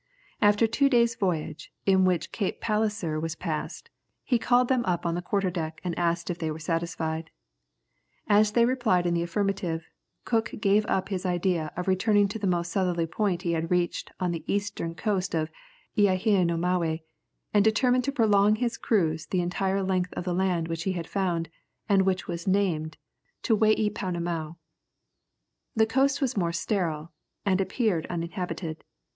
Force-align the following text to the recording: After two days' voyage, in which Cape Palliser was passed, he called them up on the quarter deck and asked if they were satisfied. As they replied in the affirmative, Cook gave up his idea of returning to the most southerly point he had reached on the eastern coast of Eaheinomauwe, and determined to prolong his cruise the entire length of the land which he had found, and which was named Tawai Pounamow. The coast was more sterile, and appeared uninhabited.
After 0.41 0.65
two 0.65 0.89
days' 0.89 1.13
voyage, 1.13 1.71
in 1.85 2.05
which 2.05 2.31
Cape 2.31 2.59
Palliser 2.59 3.19
was 3.19 3.35
passed, 3.35 3.91
he 4.23 4.39
called 4.39 4.67
them 4.67 4.83
up 4.85 5.05
on 5.05 5.13
the 5.13 5.21
quarter 5.21 5.51
deck 5.51 5.79
and 5.83 5.95
asked 5.95 6.31
if 6.31 6.39
they 6.39 6.49
were 6.49 6.57
satisfied. 6.57 7.29
As 8.27 8.53
they 8.53 8.65
replied 8.65 9.05
in 9.05 9.13
the 9.13 9.21
affirmative, 9.21 9.85
Cook 10.25 10.55
gave 10.59 10.87
up 10.87 11.09
his 11.09 11.23
idea 11.23 11.71
of 11.77 11.87
returning 11.87 12.27
to 12.29 12.39
the 12.39 12.47
most 12.47 12.71
southerly 12.71 13.05
point 13.05 13.43
he 13.43 13.51
had 13.51 13.69
reached 13.69 14.11
on 14.19 14.31
the 14.31 14.43
eastern 14.51 14.95
coast 14.95 15.35
of 15.35 15.51
Eaheinomauwe, 15.95 17.01
and 17.53 17.63
determined 17.63 18.03
to 18.05 18.11
prolong 18.11 18.55
his 18.55 18.79
cruise 18.79 19.27
the 19.27 19.41
entire 19.41 19.83
length 19.83 20.13
of 20.13 20.23
the 20.23 20.33
land 20.33 20.67
which 20.67 20.81
he 20.85 20.93
had 20.93 21.05
found, 21.05 21.47
and 21.87 22.07
which 22.07 22.27
was 22.27 22.47
named 22.47 22.97
Tawai 23.43 23.91
Pounamow. 23.93 24.55
The 25.75 25.85
coast 25.85 26.21
was 26.21 26.35
more 26.35 26.51
sterile, 26.53 27.13
and 27.45 27.61
appeared 27.61 28.07
uninhabited. 28.09 28.83